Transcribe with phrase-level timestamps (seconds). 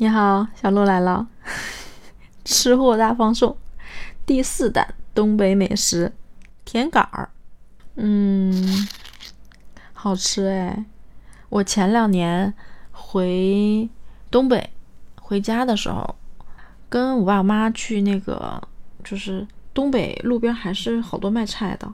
[0.00, 1.26] 你好，小鹿来了，
[2.44, 3.56] 吃货大放送，
[4.24, 6.12] 第四弹东北美食。
[6.64, 7.30] 甜杆儿，
[7.96, 8.86] 嗯，
[9.92, 10.84] 好吃哎！
[11.48, 12.54] 我前两年
[12.92, 13.88] 回
[14.30, 14.70] 东北
[15.20, 16.14] 回家的时候，
[16.88, 18.62] 跟我爸妈去那个，
[19.02, 19.44] 就是
[19.74, 21.92] 东北路边还是好多卖菜的，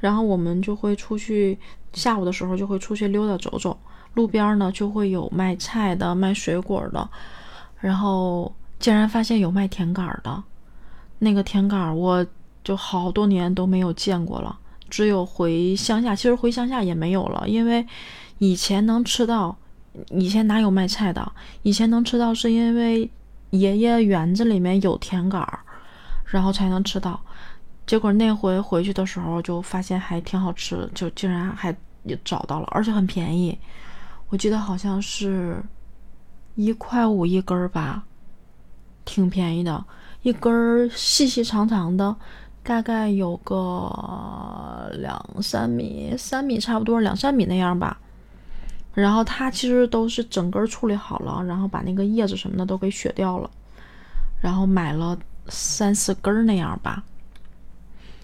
[0.00, 1.58] 然后我们就会出去，
[1.94, 3.78] 下午的时候就会出去溜达走走，
[4.12, 7.08] 路边呢就会有卖菜的、卖水果的。
[7.78, 10.42] 然后竟然发现有卖甜杆儿的，
[11.18, 12.26] 那个甜杆儿我
[12.64, 14.58] 就好多年都没有见过了，
[14.88, 17.86] 只有回乡下，其实回乡下也没有了，因为
[18.38, 19.56] 以前能吃到，
[20.10, 21.32] 以前哪有卖菜的？
[21.62, 23.08] 以前能吃到是因为
[23.50, 25.60] 爷爷园子里面有甜杆儿，
[26.24, 27.20] 然后才能吃到。
[27.86, 31.74] 结果那回回去的时候就发现还挺好吃，就竟然还
[32.24, 33.56] 找到了，而且很便宜，
[34.28, 35.62] 我记得好像是。
[36.56, 38.02] 一块五一根吧，
[39.04, 39.84] 挺便宜的。
[40.22, 42.16] 一根细细长长的，
[42.64, 48.00] 大概有个两三米、三米差不多，两三米那样吧。
[48.94, 53.50] 然后它其实都是整根处理好了，然后把那个叶子什么的都给削掉了。
[54.40, 55.16] 然后买了
[55.48, 57.04] 三四根那样吧。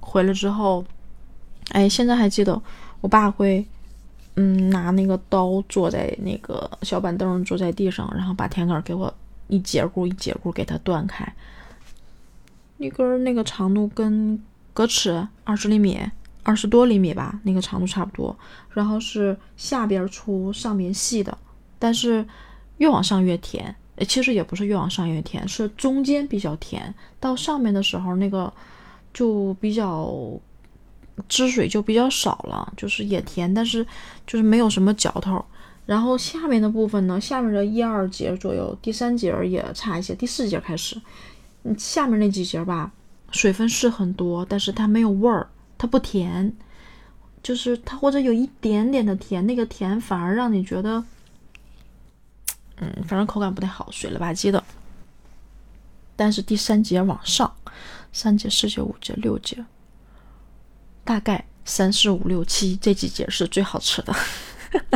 [0.00, 0.84] 回来之后，
[1.72, 2.60] 哎，现在还记得
[3.02, 3.64] 我爸会。
[4.36, 9.14] 嗯，拿那个刀坐在那个小板凳，坐在地上，然后把甜杆给我
[9.46, 11.32] 一节骨一节骨给它断开，
[12.78, 16.00] 一根那个长度跟格尺二十厘米，
[16.42, 18.36] 二十多厘米吧，那个长度差不多。
[18.70, 21.38] 然后是下边粗，上面细的，
[21.78, 22.26] 但是
[22.78, 23.72] 越往上越甜。
[24.08, 28.52] 其实也不是越往上越甜，是中间比较甜，到上面的时候那个
[29.12, 30.12] 就比较。
[31.28, 33.86] 汁水就比较少了，就是也甜，但是
[34.26, 35.44] 就是没有什么嚼头。
[35.86, 41.00] 然后下面的部分呢，下面的一二节左右，第三节也差一些，第四节开始，
[41.62, 42.90] 嗯，下面那几节吧，
[43.30, 45.46] 水分是很多，但是它没有味儿，
[45.76, 46.50] 它不甜，
[47.42, 51.04] 就是它或者有一点点的甜，那个甜反而让你觉得，
[52.76, 54.64] 嗯，反正口感不太好，水了吧唧的。
[56.16, 57.54] 但是第三节往上，
[58.10, 59.62] 三节、四节、五节、六节。
[61.04, 64.14] 大概三四五六七这几节是最好吃的，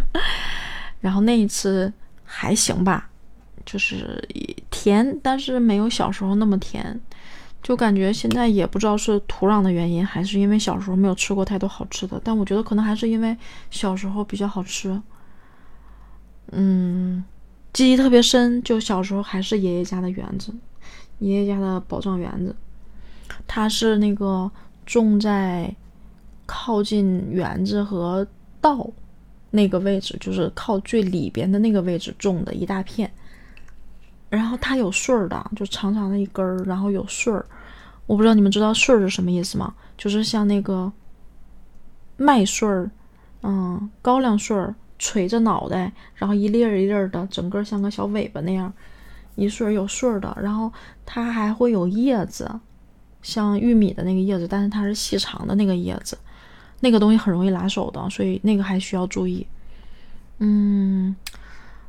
[1.00, 1.92] 然后那一次
[2.22, 3.10] 还行吧，
[3.64, 4.22] 就是
[4.70, 7.00] 甜，但是没有小时候那么甜，
[7.62, 13.36] 就感觉现在也不知道是土壤的原因，还是因为小时候没有吃过太多好吃的，但我觉得可能还是因为
[13.70, 15.00] 小时候比较好吃。
[16.52, 17.24] 嗯，
[17.72, 20.54] 记忆特别深，就小时候还是爷爷家的园子，
[21.18, 22.54] 爷爷家的宝藏园子，
[23.46, 24.50] 它是那个
[24.84, 25.74] 种在。
[26.46, 28.26] 靠近园子和
[28.60, 28.86] 道
[29.50, 33.10] 那个位置，就是靠最里边的那个位置种的一大片。
[34.30, 37.46] 然后它有穗儿的，就长长的一根儿，然后有穗儿。
[38.06, 39.72] 我不知道你们知道穗儿是什么意思吗？
[39.96, 40.92] 就是像那个
[42.16, 42.90] 麦穗儿，
[43.42, 48.72] 嗯，高粱穗儿，垂着脑袋，然后一粒儿一粒儿的，整个像个小尾巴那样，
[49.36, 50.36] 一穗儿有穗儿的。
[50.42, 50.72] 然后
[51.06, 52.50] 它还会有叶子，
[53.22, 56.18] 像玉米的那个叶子，但是它是细长的那个叶子。
[56.84, 59.46] 那个东西很容易拿手的，所以那个还需要注意。
[60.38, 61.16] 嗯，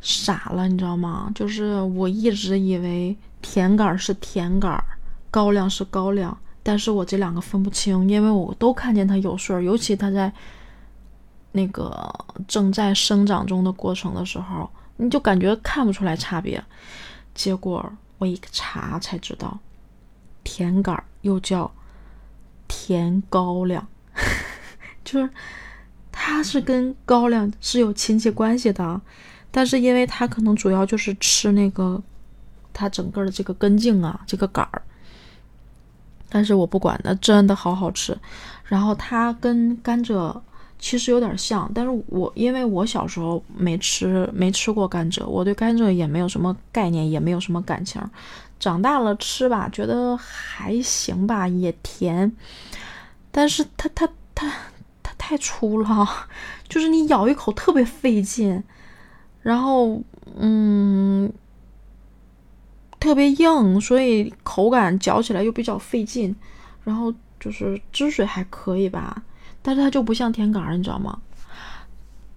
[0.00, 1.30] 傻了，你知道吗？
[1.34, 4.82] 就是我一直以为甜杆是甜杆，
[5.30, 10.32] 高粱是高粱，但是我这两个分不清，因为我都看见它有穗儿，尤其它在
[11.52, 12.10] 那个
[12.46, 16.64] 正在生长中的过程的时候，你就感觉看不出来差别。
[17.34, 19.58] 结果我一查才知道，
[20.42, 21.70] 甜杆又叫
[22.66, 23.86] 甜高粱。
[25.10, 25.30] 就是，
[26.12, 29.00] 它是跟高粱是有亲戚关系的，
[29.50, 32.02] 但是因为它可能主要就是吃那个
[32.74, 34.82] 它整个的这个根茎啊，这个杆儿。
[36.28, 38.14] 但是我不管，那真的好好吃。
[38.64, 40.38] 然后它跟甘蔗
[40.78, 47.98] 其实有点像，但是我因为我小时候没吃没吃过甘蔗，我对甘蔗也没有什么概念，也没有什么感情。
[48.60, 52.30] 长大了吃吧，觉得还行吧，也甜，
[53.30, 54.52] 但是它它它。
[55.18, 56.08] 太粗了，
[56.68, 58.62] 就是你咬一口特别费劲，
[59.42, 60.00] 然后
[60.36, 61.30] 嗯，
[63.00, 66.34] 特别硬，所以口感嚼起来又比较费劲。
[66.84, 69.22] 然后就是汁水还可以吧，
[69.60, 71.20] 但是它就不像甜杆儿，你知道吗？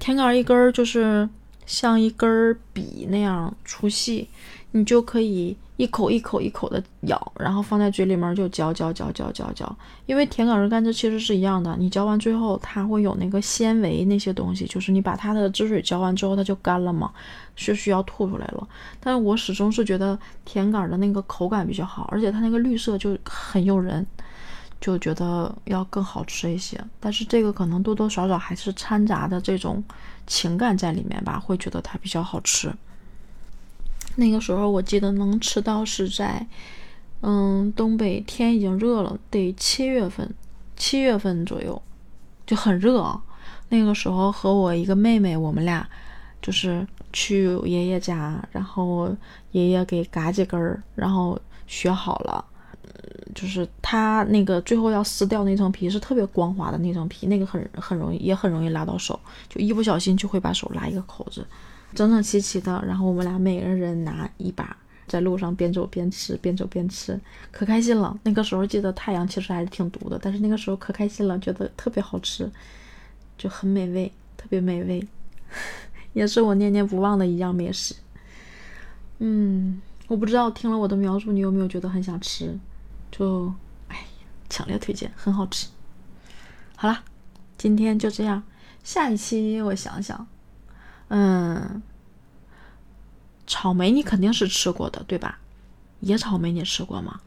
[0.00, 1.28] 甜杆儿一根儿就是
[1.66, 4.28] 像一根儿笔那样粗细，
[4.72, 9.76] 你就可以一口一口一口的咬，然后放在嘴里面就嚼嚼嚼嚼嚼嚼。
[10.06, 17.10] 因为甜杆跟甘蔗其实是一样的，你嚼完最后它会有那个纤维那些东西，就是你把它的汁水嚼完之后它就干了嘛，
[17.56, 18.68] 是需要吐出来了。
[19.00, 24.06] 但是我始终是觉得甜杆的那个口感比较好，而且它那个绿色就很诱人，
[24.80, 26.78] 就觉得要更好吃一些。
[27.00, 29.82] 但是这个可能多多少少还是掺杂的这种
[30.26, 32.72] 情感在里面吧，会觉得它比较好吃。
[34.16, 36.46] 那个时候我记得能吃到是在，
[37.22, 40.34] 嗯，东北天已经热了，得七月份，
[40.76, 41.80] 七月份左右
[42.46, 43.20] 就很热。
[43.68, 45.88] 那个时候和我一个妹妹，我们俩
[46.42, 49.14] 就是去爷爷家，然后
[49.52, 52.44] 爷爷给嘎几根儿，然后削好了，
[53.32, 59.18] 就是他那个最后要撕掉那层皮是特别光滑的那层皮，那个很很容易，也很容易拉到手，
[59.48, 61.46] 就一不小心就会把手拉一个口子。
[61.94, 64.76] 整整齐齐的，然后我们俩每个人拿一把，
[65.06, 67.20] 在路上边走边吃，边走边吃，
[67.50, 68.18] 可开心了。
[68.22, 72.50] 那个时候记得太阳其实还是挺毒的，但是那个时候可开心了，觉得特别好吃，
[73.36, 75.04] 就很美味，特别美味，
[76.12, 77.94] 也是我念念不忘的一样美食。
[79.18, 82.56] 嗯，我不知道听了我的描述，你有没有觉得很想吃？
[83.10, 83.52] 就，
[83.88, 84.06] 哎，
[84.48, 85.66] 强烈推荐，很好吃。
[86.76, 87.02] 好了，
[87.58, 88.42] 今天就这样，
[88.84, 90.26] 下一期我想想。
[91.10, 91.82] 嗯，
[93.46, 95.38] 草莓你肯定是吃过的，对吧？
[96.00, 97.20] 野草莓你吃过吗？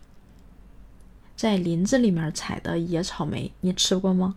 [1.35, 4.35] 在林子里面采的野草莓你吃过吗？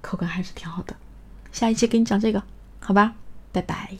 [0.00, 0.96] 口感还是挺好的。
[1.52, 2.42] 下一期给你讲这个，
[2.80, 3.14] 好吧？
[3.52, 3.96] 拜拜。